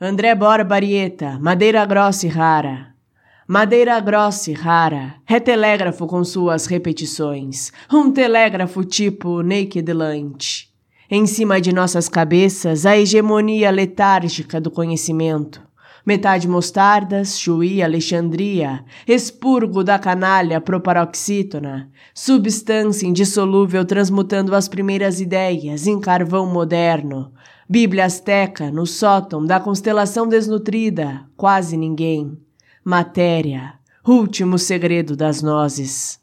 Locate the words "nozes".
35.40-36.20